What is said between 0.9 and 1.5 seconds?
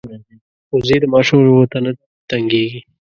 د ماشوم